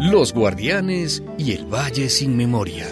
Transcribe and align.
Los 0.00 0.32
guardianes 0.32 1.22
y 1.38 1.52
el 1.52 1.66
valle 1.66 2.08
sin 2.08 2.36
memoria. 2.36 2.86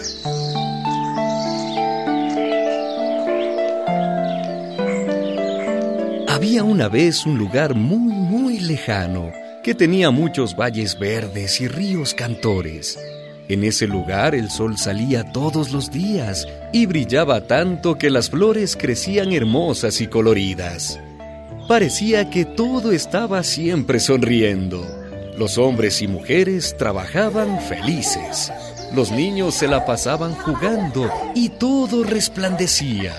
Había 6.28 6.64
una 6.64 6.88
vez 6.88 7.24
un 7.24 7.38
lugar 7.38 7.74
muy, 7.74 8.12
muy 8.12 8.58
lejano 8.58 9.30
que 9.62 9.74
tenía 9.74 10.10
muchos 10.10 10.56
valles 10.56 10.98
verdes 10.98 11.60
y 11.60 11.68
ríos 11.68 12.14
cantores. 12.14 12.98
En 13.48 13.62
ese 13.62 13.86
lugar 13.86 14.34
el 14.34 14.50
sol 14.50 14.76
salía 14.76 15.30
todos 15.30 15.70
los 15.72 15.92
días 15.92 16.48
y 16.72 16.86
brillaba 16.86 17.46
tanto 17.46 17.98
que 17.98 18.10
las 18.10 18.30
flores 18.30 18.76
crecían 18.76 19.32
hermosas 19.32 20.00
y 20.00 20.08
coloridas. 20.08 20.98
Parecía 21.72 22.28
que 22.28 22.44
todo 22.44 22.92
estaba 22.92 23.42
siempre 23.42 23.98
sonriendo. 23.98 24.86
Los 25.38 25.56
hombres 25.56 26.02
y 26.02 26.06
mujeres 26.06 26.76
trabajaban 26.76 27.62
felices. 27.62 28.52
Los 28.94 29.10
niños 29.10 29.54
se 29.54 29.68
la 29.68 29.86
pasaban 29.86 30.34
jugando 30.34 31.10
y 31.34 31.48
todo 31.48 32.04
resplandecía. 32.04 33.14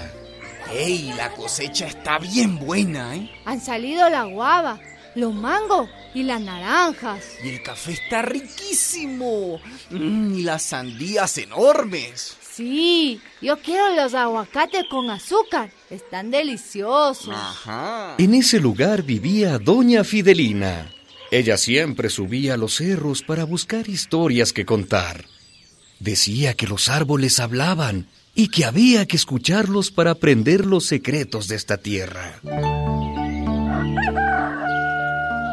¡Ey! 0.72 1.12
La 1.18 1.32
cosecha 1.32 1.88
está 1.88 2.20
bien 2.20 2.60
buena, 2.60 3.16
¿eh? 3.16 3.28
Han 3.46 3.60
salido 3.60 4.08
la 4.08 4.26
guava, 4.26 4.80
los 5.16 5.34
mangos 5.34 5.90
y 6.14 6.22
las 6.22 6.40
naranjas. 6.40 7.24
Y 7.44 7.50
el 7.50 7.64
café 7.64 7.94
está 7.94 8.22
riquísimo. 8.22 9.60
Mm, 9.90 10.36
y 10.36 10.44
las 10.44 10.62
sandías 10.62 11.40
enormes. 11.40 12.38
Sí, 12.56 13.20
yo 13.42 13.58
quiero 13.58 13.96
los 13.96 14.14
aguacates 14.14 14.84
con 14.88 15.10
azúcar. 15.10 15.72
Están 15.90 16.30
deliciosos. 16.30 17.34
Ajá. 17.34 18.16
En 18.20 18.36
ese 18.36 18.60
lugar 18.60 19.02
vivía 19.02 19.58
Doña 19.58 20.04
Fidelina. 20.04 20.92
Ella 21.32 21.58
siempre 21.58 22.10
subía 22.10 22.54
a 22.54 22.58
los 22.58 22.76
cerros 22.76 23.24
para 23.24 23.44
buscar 23.44 23.90
historias 23.90 24.54
que 24.54 24.66
contar. 24.66 25.26
Decía 26.00 26.54
que 26.54 26.68
los 26.68 26.90
árboles 26.90 27.40
hablaban 27.40 28.08
y 28.36 28.50
que 28.50 28.66
había 28.66 29.08
que 29.08 29.16
escucharlos 29.16 29.90
para 29.90 30.12
aprender 30.12 30.68
los 30.68 30.86
secretos 30.86 31.48
de 31.48 31.56
esta 31.56 31.78
tierra. 31.78 32.40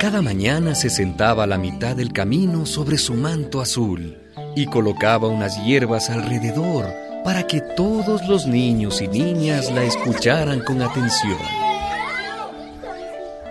Cada 0.01 0.21
mañana 0.21 0.75
se 0.75 0.91
sentaba 0.91 1.45
a 1.45 1.47
la 1.47 1.57
mitad 1.57 1.97
del 1.97 2.13
camino 2.13 2.67
sobre 2.67 2.99
su 2.99 3.15
manto 3.15 3.63
azul 3.63 4.19
y 4.55 4.67
colocaba 4.67 5.29
unas 5.29 5.63
hierbas 5.65 6.11
alrededor 6.11 6.93
para 7.25 7.47
que 7.47 7.61
todos 7.61 8.27
los 8.27 8.47
niños 8.47 9.01
y 9.01 9.09
niñas 9.09 9.71
la 9.71 9.85
escucharan 9.85 10.61
con 10.61 10.83
atención. 10.83 11.39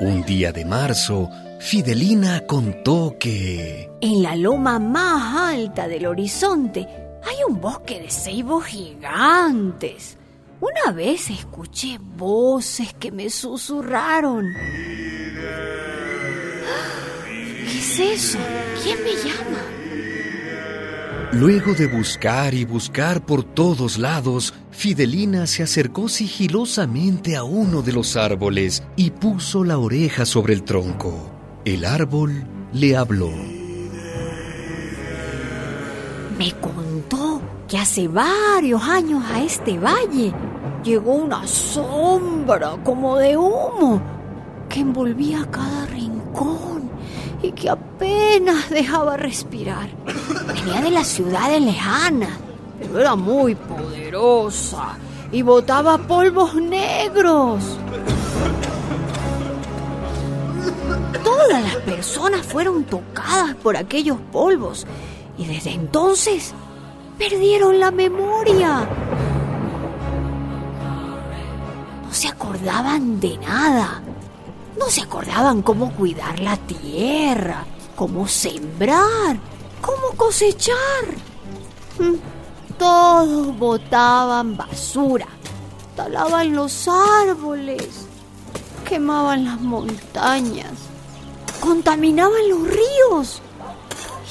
Un 0.02 0.24
día 0.24 0.52
de 0.52 0.66
marzo, 0.66 1.30
Fidelina 1.60 2.42
contó 2.48 3.16
que... 3.20 3.92
En 4.02 4.24
la 4.24 4.36
loma 4.36 4.80
más 4.80 5.54
alta 5.54 5.88
del 5.88 6.06
horizonte 6.06 6.88
hay 7.24 7.36
un 7.48 7.60
bosque 7.60 8.00
de 8.00 8.10
ceibos 8.10 8.66
gigantes. 8.66 10.18
Una 10.62 10.92
vez 10.94 11.30
escuché 11.30 12.00
voces 12.00 12.94
que 12.94 13.12
me 13.12 13.30
susurraron. 13.30 14.46
¿Qué 17.26 17.78
es 17.78 18.00
eso? 18.00 18.40
¿Quién 18.82 19.04
me 19.04 19.12
llama? 19.12 19.69
Luego 21.32 21.76
de 21.76 21.86
buscar 21.86 22.56
y 22.56 22.66
buscar 22.66 23.24
por 23.24 23.44
todos 23.44 24.00
lados, 24.00 24.56
Fidelina 24.72 25.46
se 25.46 25.62
acercó 25.62 26.10
sigilosamente 26.10 27.36
a 27.36 27.44
uno 27.44 27.84
de 27.84 27.94
los 27.94 28.16
árboles 28.16 28.82
y 28.96 29.12
puso 29.12 29.64
la 29.64 29.78
oreja 29.78 30.26
sobre 30.26 30.56
el 30.56 30.64
tronco. 30.64 31.30
El 31.66 31.86
árbol 31.86 32.48
le 32.74 32.98
habló. 32.98 33.30
Me 36.40 36.52
contó 36.60 37.42
que 37.68 37.78
hace 37.78 38.08
varios 38.08 38.82
años 38.82 39.24
a 39.32 39.44
este 39.44 39.78
valle 39.78 40.34
llegó 40.84 41.14
una 41.14 41.46
sombra 41.46 42.76
como 42.84 43.18
de 43.18 43.38
humo 43.38 44.02
que 44.68 44.80
envolvía 44.80 45.46
cada 45.52 45.86
rincón 45.86 46.79
y 47.42 47.52
que 47.52 47.70
apenas 47.70 48.70
dejaba 48.70 49.18
respirar. 49.18 49.90
Venía 50.48 50.82
de 50.82 50.92
las 50.92 51.08
ciudades 51.08 51.62
lejanas, 51.62 52.38
pero 52.80 53.00
era 53.00 53.16
muy 53.16 53.56
poderosa 53.56 54.98
y 55.32 55.42
botaba 55.42 55.98
polvos 55.98 56.56
negros. 56.56 57.64
Todas 61.24 61.64
las 61.64 61.76
personas 61.78 62.46
fueron 62.46 62.84
tocadas 62.84 63.56
por 63.56 63.78
aquellos 63.78 64.18
polvos 64.32 64.86
y 65.38 65.46
desde 65.46 65.72
entonces 65.72 66.54
perdieron 67.18 67.80
la 67.80 67.92
memoria. 67.92 68.88
No 72.06 72.14
se 72.14 72.28
acordaban 72.28 73.20
de 73.20 73.38
nada. 73.38 74.02
No 74.80 74.90
se 74.90 75.02
acordaban 75.02 75.62
cómo 75.62 75.94
cuidar 75.94 76.40
la 76.40 76.56
tierra, 76.56 77.66
cómo 77.98 78.28
sembrar, 78.30 79.38
cómo 79.82 80.16
cosechar. 80.16 81.04
Mm, 82.00 82.16
Todos 82.78 83.60
botaban 83.60 84.56
basura, 84.56 85.28
talaban 85.98 86.56
los 86.56 86.88
árboles, 86.88 88.08
quemaban 88.88 89.44
las 89.44 89.60
montañas, 89.60 90.72
contaminaban 91.60 92.48
los 92.50 92.62
ríos. 92.70 93.42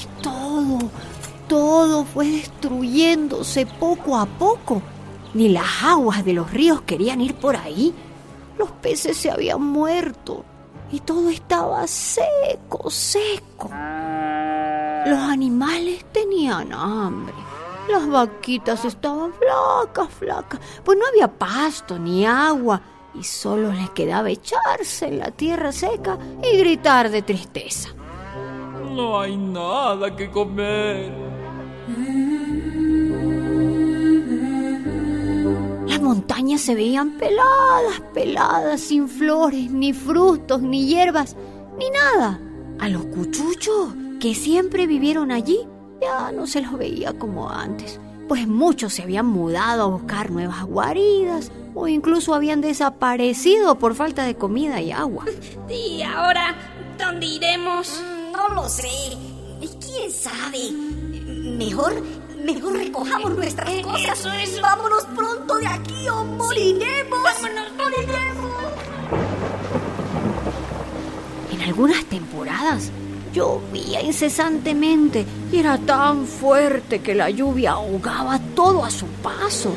Y 0.01 0.23
todo, 0.23 0.79
todo 1.47 2.05
fue 2.05 2.25
destruyéndose 2.27 3.67
poco 3.67 4.17
a 4.17 4.25
poco. 4.25 4.81
Ni 5.35 5.49
las 5.49 5.83
aguas 5.83 6.25
de 6.25 6.33
los 6.33 6.49
ríos 6.49 6.81
querían 6.81 7.21
ir 7.21 7.35
por 7.35 7.55
ahí. 7.55 7.93
Los 8.59 8.71
peces 8.71 9.15
se 9.15 9.31
habían 9.31 9.61
muerto 9.61 10.43
y 10.91 10.99
todo 10.99 11.29
estaba 11.29 11.87
seco, 11.87 12.89
seco. 12.89 13.69
Los 15.05 15.17
animales 15.17 16.03
tenían 16.11 16.73
hambre. 16.73 17.35
Las 17.89 18.05
vaquitas 18.09 18.83
estaban 18.83 19.31
flacas, 19.31 20.09
flacas, 20.09 20.59
pues 20.83 20.97
no 20.97 21.07
había 21.07 21.29
pasto 21.29 21.97
ni 21.97 22.25
agua 22.25 22.81
y 23.15 23.23
solo 23.23 23.71
les 23.71 23.91
quedaba 23.91 24.29
echarse 24.29 25.07
en 25.07 25.19
la 25.19 25.31
tierra 25.31 25.71
seca 25.71 26.17
y 26.43 26.57
gritar 26.57 27.09
de 27.09 27.21
tristeza. 27.21 27.91
No 28.91 29.21
hay 29.21 29.37
nada 29.37 30.13
que 30.13 30.29
comer. 30.29 31.28
Montañas 36.09 36.61
se 36.61 36.73
veían 36.73 37.19
peladas, 37.19 38.01
peladas, 38.15 38.81
sin 38.81 39.07
flores, 39.07 39.69
ni 39.69 39.93
frutos, 39.93 40.59
ni 40.59 40.87
hierbas, 40.87 41.35
ni 41.77 41.87
nada. 41.91 42.41
A 42.79 42.89
los 42.89 43.05
cuchuchos 43.05 43.93
que 44.19 44.33
siempre 44.33 44.87
vivieron 44.87 45.31
allí, 45.31 45.59
ya 46.01 46.31
no 46.31 46.47
se 46.47 46.61
los 46.61 46.75
veía 46.79 47.13
como 47.13 47.51
antes, 47.51 47.99
pues 48.27 48.47
muchos 48.47 48.95
se 48.95 49.03
habían 49.03 49.27
mudado 49.27 49.83
a 49.83 49.85
buscar 49.85 50.31
nuevas 50.31 50.63
guaridas 50.65 51.51
o 51.75 51.87
incluso 51.87 52.33
habían 52.33 52.61
desaparecido 52.61 53.77
por 53.77 53.93
falta 53.93 54.23
de 54.23 54.33
comida 54.33 54.81
y 54.81 54.91
agua. 54.91 55.25
¿Y 55.69 56.01
ahora 56.01 56.55
dónde 56.97 57.27
iremos? 57.27 58.01
No 58.33 58.55
lo 58.55 58.67
sé. 58.67 58.89
¿Quién 59.59 60.09
sabe? 60.09 60.71
Mejor, 61.55 62.01
mejor 62.43 62.77
recojamos 62.77 63.35
nuestras 63.35 63.69
cosas. 63.81 64.19
Eso, 64.19 64.31
eso. 64.31 64.61
Vámonos 64.61 65.03
pronto 65.15 65.55
de 65.57 65.67
aquí 65.67 66.07
o 66.09 66.23
moriremos. 66.23 67.19
Vámonos, 67.23 67.71
moriremos. 67.77 68.49
En 71.51 71.61
algunas 71.61 72.05
temporadas 72.05 72.91
llovía 73.33 74.01
incesantemente 74.01 75.25
y 75.51 75.57
era 75.57 75.77
tan 75.77 76.25
fuerte 76.25 76.99
que 76.99 77.15
la 77.15 77.29
lluvia 77.29 77.71
ahogaba 77.71 78.39
todo 78.55 78.83
a 78.83 78.89
su 78.89 79.05
paso. 79.07 79.73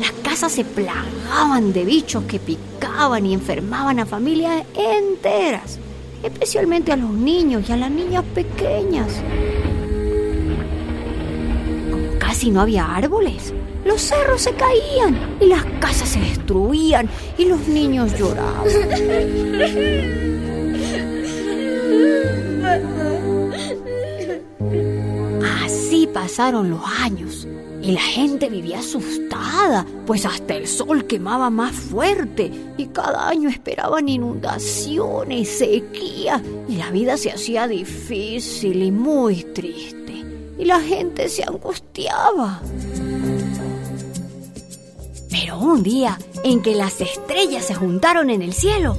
Las 0.00 0.12
casas 0.22 0.52
se 0.52 0.64
plagaban 0.64 1.72
de 1.72 1.84
bichos 1.84 2.24
que 2.24 2.38
picaban 2.38 3.26
y 3.26 3.34
enfermaban 3.34 4.00
a 4.00 4.06
familias 4.06 4.64
enteras, 4.74 5.78
especialmente 6.22 6.92
a 6.92 6.96
los 6.96 7.10
niños 7.10 7.68
y 7.68 7.72
a 7.72 7.76
las 7.76 7.90
niñas 7.90 8.24
pequeñas. 8.34 9.22
Casi 12.34 12.50
no 12.50 12.62
había 12.62 12.92
árboles, 12.92 13.54
los 13.84 14.02
cerros 14.02 14.40
se 14.40 14.52
caían 14.54 15.36
y 15.40 15.46
las 15.46 15.64
casas 15.78 16.08
se 16.08 16.18
destruían 16.18 17.08
y 17.38 17.44
los 17.44 17.68
niños 17.68 18.12
lloraban. 18.18 18.66
Así 25.64 26.08
pasaron 26.12 26.70
los 26.70 26.80
años 26.98 27.46
y 27.80 27.92
la 27.92 28.00
gente 28.00 28.48
vivía 28.48 28.80
asustada, 28.80 29.86
pues 30.04 30.26
hasta 30.26 30.56
el 30.56 30.66
sol 30.66 31.04
quemaba 31.04 31.50
más 31.50 31.76
fuerte 31.76 32.50
y 32.76 32.86
cada 32.86 33.28
año 33.28 33.48
esperaban 33.48 34.08
inundaciones, 34.08 35.48
sequía 35.50 36.42
y 36.68 36.78
la 36.78 36.90
vida 36.90 37.16
se 37.16 37.30
hacía 37.30 37.68
difícil 37.68 38.82
y 38.82 38.90
muy 38.90 39.44
triste 39.44 40.03
y 40.58 40.64
la 40.64 40.80
gente 40.80 41.28
se 41.28 41.42
angustiaba. 41.44 42.60
Pero 45.30 45.58
un 45.58 45.82
día 45.82 46.18
en 46.44 46.62
que 46.62 46.74
las 46.74 47.00
estrellas 47.00 47.64
se 47.64 47.74
juntaron 47.74 48.30
en 48.30 48.42
el 48.42 48.52
cielo, 48.54 48.96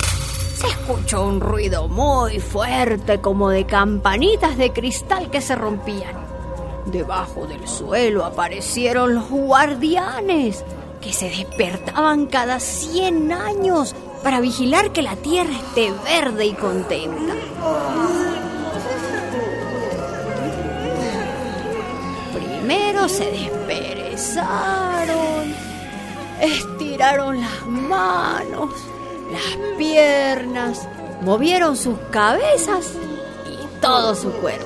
se 0.56 0.68
escuchó 0.68 1.26
un 1.26 1.40
ruido 1.40 1.88
muy 1.88 2.40
fuerte 2.40 3.20
como 3.22 3.50
de 3.50 3.66
campanitas 3.66 4.58
de 4.58 4.72
cristal 4.72 5.30
que 5.30 5.42
se 5.42 5.56
rompían. 5.56 6.16
Debajo 6.86 7.48
del 7.48 7.68
suelo 7.68 8.26
aparecieron 8.26 9.16
los 9.16 9.30
guardianes, 9.30 10.64
que 11.02 11.14
se 11.14 11.30
despertaban 11.30 12.28
cada 12.28 12.60
100 12.60 13.32
años 13.32 13.96
para 14.24 14.40
vigilar 14.40 14.92
que 14.92 15.02
la 15.02 15.16
tierra 15.16 15.54
esté 15.54 15.94
verde 16.04 16.48
y 16.48 16.54
contenta. 16.54 17.34
Primero 22.66 23.08
se 23.08 23.30
desperezaron, 23.30 25.54
estiraron 26.42 27.40
las 27.40 27.64
manos, 27.68 28.72
las 29.32 29.56
piernas, 29.78 30.88
movieron 31.22 31.78
sus 31.78 32.00
cabezas 32.10 32.94
y 33.46 33.80
todo 33.80 34.16
su 34.16 34.32
cuerpo. 34.32 34.66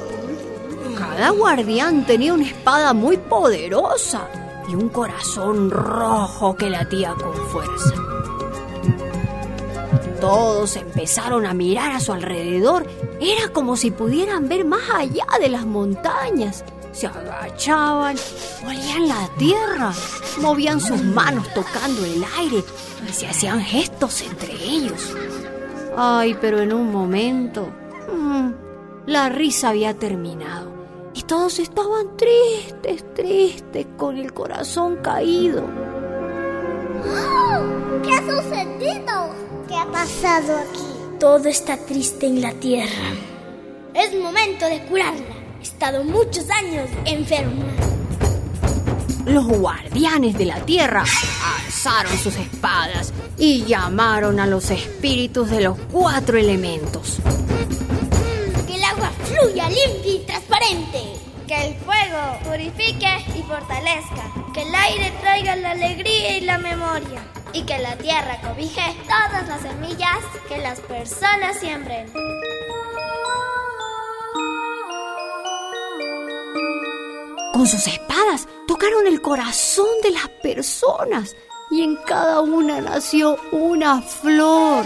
Cada 0.98 1.31
guardián 1.31 2.06
tenía 2.06 2.34
una 2.34 2.46
espada 2.46 2.94
muy 2.94 3.18
poderosa 3.18 4.30
y 4.69 4.75
un 4.75 4.88
corazón 4.88 5.69
rojo 5.69 6.56
que 6.56 6.69
latía 6.69 7.13
con 7.16 7.36
fuerza. 7.50 7.95
Todos 10.22 10.78
empezaron 10.78 11.45
a 11.45 11.54
mirar 11.54 11.92
a 11.92 12.00
su 12.00 12.13
alrededor. 12.13 12.88
Era 13.19 13.50
como 13.52 13.75
si 13.75 13.92
pudieran 13.92 14.48
ver 14.48 14.63
más 14.63 14.90
allá 14.90 15.25
de 15.42 15.50
las 15.50 15.66
montañas. 15.66 16.63
Se 17.00 17.07
agachaban, 17.07 18.18
olían 18.68 19.07
la 19.07 19.30
tierra, 19.38 19.94
movían 20.42 20.81
sus 20.81 21.01
manos 21.01 21.48
tocando 21.54 22.04
el 22.04 22.22
aire 22.40 22.62
y 23.07 23.13
se 23.13 23.25
hacían 23.25 23.62
gestos 23.62 24.22
entre 24.22 24.51
ellos. 24.51 25.16
Ay, 25.96 26.36
pero 26.42 26.60
en 26.60 26.74
un 26.74 26.92
momento, 26.92 27.69
mm, 28.13 28.50
la 29.06 29.30
risa 29.30 29.69
había 29.69 29.94
terminado 29.94 30.74
y 31.13 31.22
todos 31.22 31.60
estaban 31.60 32.18
tristes, 32.18 33.06
tristes, 33.13 33.88
con 33.95 34.18
el 34.18 34.34
corazón 34.34 34.98
caído. 34.98 35.63
¿Qué 38.04 38.13
ha 38.13 38.19
sucedido? 38.19 39.30
¿Qué 39.69 39.75
ha 39.75 39.90
pasado 39.90 40.57
aquí? 40.57 40.84
Todo 41.18 41.48
está 41.48 41.78
triste 41.78 42.28
en 42.28 42.42
la 42.42 42.52
tierra. 42.56 43.13
Es 43.94 44.13
momento 44.19 44.66
de 44.66 44.81
curarla. 44.81 45.39
He 45.60 45.64
estado 45.64 46.06
muchos 46.06 46.50
años 46.50 46.90
enferma. 47.04 47.66
Los 49.26 49.46
guardianes 49.46 50.38
de 50.38 50.46
la 50.46 50.60
tierra 50.62 51.04
alzaron 51.66 52.18
sus 52.18 52.36
espadas 52.38 53.14
y 53.38 53.66
llamaron 53.66 54.40
a 54.40 54.48
los 54.48 54.72
espíritus 54.72 55.50
de 55.50 55.62
los 55.62 55.78
cuatro 55.92 56.38
elementos. 56.38 57.18
Que 58.68 58.76
el 58.76 58.84
agua 58.86 59.12
fluya 59.26 59.70
limpia 59.70 60.14
y 60.14 60.26
transparente. 60.26 61.02
Que 61.46 61.68
el 61.68 61.76
fuego 61.76 62.40
purifique 62.46 63.26
y 63.36 63.44
fortalezca. 63.44 64.32
Que 64.54 64.62
el 64.62 64.74
aire 64.74 65.12
traiga 65.20 65.58
la 65.58 65.72
alegría 65.72 66.38
y 66.38 66.42
la 66.42 66.58
memoria. 66.58 67.22
Y 67.52 67.64
que 67.64 67.80
la 67.80 67.98
tierra 67.98 68.40
cobije 68.42 68.96
todas 69.04 69.46
las 69.48 69.62
semillas 69.62 70.20
que 70.48 70.58
las 70.60 70.80
personas 70.80 71.60
siembren. 71.60 72.08
Con 77.60 77.68
sus 77.68 77.88
espadas 77.88 78.48
tocaron 78.70 79.06
el 79.06 79.22
corazón 79.22 79.90
de 80.02 80.12
las 80.12 80.30
personas 80.30 81.36
y 81.70 81.84
en 81.84 81.98
cada 81.98 82.40
una 82.40 82.80
nació 82.80 83.36
una 83.52 84.02
flor. 84.02 84.86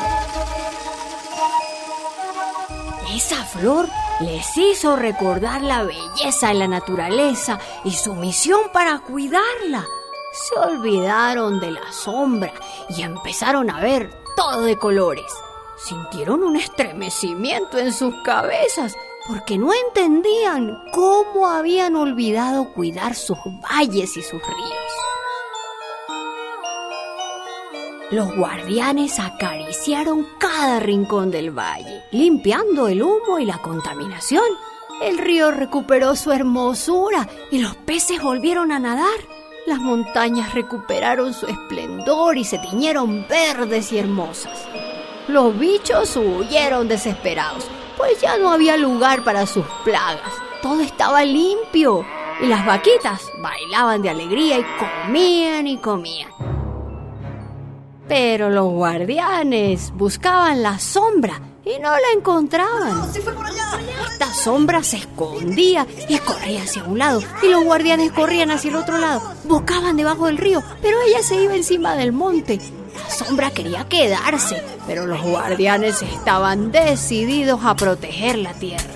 Esa 3.13 3.45
flor 3.45 3.87
les 4.21 4.57
hizo 4.57 4.95
recordar 4.95 5.61
la 5.61 5.83
belleza 5.83 6.47
de 6.47 6.55
la 6.55 6.67
naturaleza 6.67 7.59
y 7.83 7.91
su 7.91 8.15
misión 8.15 8.61
para 8.73 9.01
cuidarla. 9.01 9.85
Se 10.33 10.55
olvidaron 10.55 11.59
de 11.59 11.73
la 11.73 11.91
sombra 11.91 12.55
y 12.89 13.03
empezaron 13.03 13.69
a 13.69 13.81
ver 13.81 14.09
todo 14.35 14.63
de 14.63 14.79
colores. 14.79 15.31
Sintieron 15.77 16.43
un 16.43 16.55
estremecimiento 16.55 17.77
en 17.77 17.93
sus 17.93 18.15
cabezas 18.23 18.95
porque 19.27 19.57
no 19.57 19.71
entendían 19.73 20.83
cómo 20.91 21.47
habían 21.47 21.95
olvidado 21.95 22.73
cuidar 22.73 23.15
sus 23.15 23.37
valles 23.61 24.17
y 24.17 24.21
sus 24.21 24.41
ríos. 24.41 24.93
Los 28.11 28.35
guardianes 28.35 29.19
acariciaron 29.19 30.27
cada 30.37 30.79
rincón 30.79 31.31
del 31.31 31.49
valle, 31.49 32.03
limpiando 32.11 32.87
el 32.87 33.01
humo 33.01 33.39
y 33.39 33.45
la 33.45 33.57
contaminación. 33.57 34.43
El 35.01 35.17
río 35.17 35.49
recuperó 35.49 36.15
su 36.15 36.31
hermosura 36.31 37.27
y 37.49 37.57
los 37.57 37.75
peces 37.75 38.21
volvieron 38.21 38.71
a 38.71 38.77
nadar. 38.77 39.19
Las 39.65 39.79
montañas 39.79 40.53
recuperaron 40.53 41.33
su 41.33 41.47
esplendor 41.47 42.37
y 42.37 42.43
se 42.43 42.59
tiñeron 42.59 43.25
verdes 43.27 43.91
y 43.91 43.97
hermosas. 43.97 44.67
Los 45.27 45.57
bichos 45.57 46.15
huyeron 46.17 46.87
desesperados, 46.87 47.67
pues 48.03 48.19
ya 48.19 48.37
no 48.37 48.51
había 48.51 48.75
lugar 48.75 49.23
para 49.23 49.45
sus 49.45 49.63
plagas. 49.85 50.33
Todo 50.61 50.81
estaba 50.81 51.23
limpio 51.23 52.05
y 52.41 52.47
las 52.47 52.65
vaquitas 52.65 53.21
bailaban 53.41 54.01
de 54.01 54.09
alegría 54.09 54.59
y 54.59 54.65
comían 54.77 55.67
y 55.67 55.77
comían. 55.77 56.29
Pero 58.05 58.49
los 58.49 58.65
guardianes 58.65 59.93
buscaban 59.95 60.61
la 60.61 60.79
sombra 60.79 61.39
y 61.63 61.79
no 61.79 61.91
la 61.91 62.11
encontraban. 62.13 63.09
Esta 64.11 64.33
sombra 64.33 64.83
se 64.83 64.97
escondía 64.97 65.87
y 66.09 66.17
corría 66.17 66.63
hacia 66.63 66.83
un 66.83 66.99
lado 66.99 67.21
y 67.41 67.47
los 67.47 67.63
guardianes 67.63 68.11
corrían 68.11 68.51
hacia 68.51 68.69
el 68.71 68.75
otro 68.75 68.97
lado. 68.97 69.21
Buscaban 69.45 69.95
debajo 69.95 70.25
del 70.25 70.39
río, 70.39 70.61
pero 70.81 70.97
ella 71.07 71.23
se 71.23 71.41
iba 71.41 71.55
encima 71.55 71.95
del 71.95 72.11
monte. 72.11 72.59
La 72.95 73.09
sombra 73.09 73.51
quería 73.51 73.87
quedarse, 73.87 74.63
pero 74.87 75.05
los 75.05 75.21
guardianes 75.21 76.01
estaban 76.01 76.71
decididos 76.71 77.61
a 77.63 77.75
proteger 77.75 78.37
la 78.37 78.53
tierra. 78.53 78.93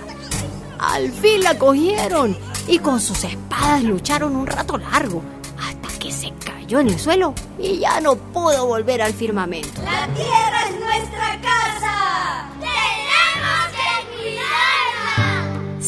Al 0.79 1.11
fin 1.11 1.43
la 1.43 1.57
cogieron 1.57 2.37
y 2.67 2.79
con 2.79 2.99
sus 2.99 3.23
espadas 3.23 3.83
lucharon 3.83 4.35
un 4.35 4.45
rato 4.45 4.77
largo 4.77 5.23
hasta 5.59 5.99
que 5.99 6.11
se 6.11 6.31
cayó 6.43 6.79
en 6.79 6.89
el 6.89 6.99
suelo 6.99 7.33
y 7.57 7.79
ya 7.79 7.99
no 8.01 8.15
pudo 8.15 8.67
volver 8.67 9.01
al 9.01 9.13
firmamento. 9.13 9.81
La 9.83 10.07
tierra 10.13 10.63
es 10.69 10.79
nuestra 10.79 11.41
casa. 11.41 11.76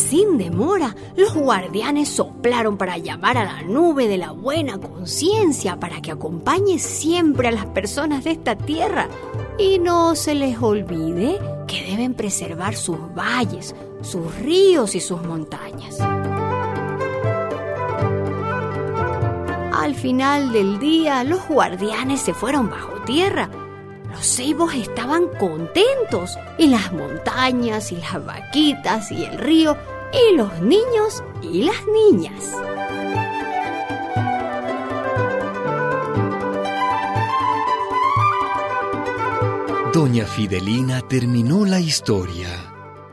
Sin 0.10 0.40
demora, 0.40 0.96
los 1.16 1.36
guardianes 1.36 2.10
soplaron 2.10 2.78
para 2.78 2.98
llamar 2.98 3.38
a 3.38 3.44
la 3.44 3.62
nube 3.62 4.08
de 4.08 4.18
la 4.18 4.32
buena 4.32 4.80
conciencia 4.80 5.80
para 5.80 6.02
que 6.02 6.10
acompañe 6.10 6.80
siempre 6.80 7.50
a 7.50 7.52
las 7.52 7.68
personas 7.68 8.24
de 8.24 8.32
esta 8.32 8.56
tierra. 8.56 9.08
Y 9.60 9.78
no 9.78 10.16
se 10.16 10.34
les 10.34 10.60
olvide 10.60 11.40
que 11.68 11.84
deben 11.84 12.16
preservar 12.16 12.76
sus 12.76 12.98
valles, 13.16 13.76
sus 14.02 14.36
ríos 14.40 14.96
y 14.96 15.00
sus 15.00 15.22
montañas. 15.22 16.00
Al 19.72 19.94
final 19.94 20.52
del 20.52 20.80
día, 20.80 21.24
los 21.24 21.48
guardianes 21.48 22.22
se 22.22 22.34
fueron 22.34 22.72
bajo 22.72 22.94
tierra. 23.06 23.48
Los 24.10 24.26
ceibos 24.26 24.74
estaban 24.74 25.28
contentos 25.40 26.36
y 26.58 26.66
las 26.66 26.92
montañas 26.94 27.92
y 27.92 27.98
las 27.98 28.26
vaquitas 28.26 29.12
y 29.12 29.24
el 29.24 29.38
río 29.38 29.78
y 30.14 30.36
los 30.36 30.60
niños 30.62 31.24
y 31.42 31.64
las 31.64 31.86
niñas. 31.88 32.56
Doña 39.94 40.26
Fidelina 40.26 41.02
terminó 41.02 41.66
la 41.66 41.80
historia, 41.80 42.48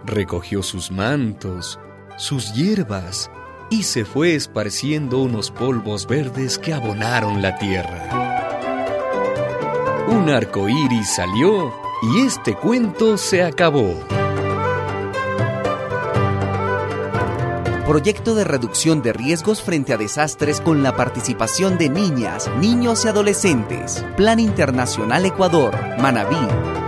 recogió 0.04 0.62
sus 0.62 0.90
mantos, 0.90 1.80
sus 2.16 2.52
hierbas 2.54 3.30
y 3.70 3.82
se 3.82 4.04
fue 4.04 4.34
esparciendo 4.34 5.18
unos 5.18 5.50
polvos 5.50 6.06
verdes 6.06 6.58
que 6.58 6.72
abonaron 6.72 7.42
la 7.42 7.56
tierra. 7.56 8.26
Un 10.08 10.30
arco 10.30 10.68
iris 10.68 11.16
salió 11.16 11.74
y 12.02 12.26
este 12.26 12.54
cuento 12.54 13.16
se 13.16 13.42
acabó. 13.42 14.25
Proyecto 17.86 18.34
de 18.34 18.42
reducción 18.42 19.00
de 19.00 19.12
riesgos 19.12 19.62
frente 19.62 19.92
a 19.92 19.96
desastres 19.96 20.60
con 20.60 20.82
la 20.82 20.96
participación 20.96 21.78
de 21.78 21.88
niñas, 21.88 22.50
niños 22.58 23.04
y 23.04 23.08
adolescentes. 23.08 24.04
Plan 24.16 24.40
Internacional 24.40 25.24
Ecuador, 25.24 25.72
Manabí. 26.00 26.85